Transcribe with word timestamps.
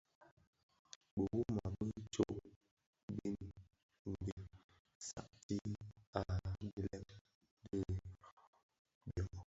Biwuma 1.13 1.63
bi 1.75 1.85
tsog 2.13 2.43
bin 3.15 3.37
mbiň 4.11 4.41
sakti 5.09 5.57
sakti 5.57 5.57
a 6.19 6.21
dhilem 6.59 7.09
bi 7.69 7.79
byō. 9.05 9.25